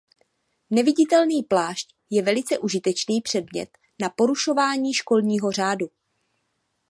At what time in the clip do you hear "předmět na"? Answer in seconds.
3.21-4.09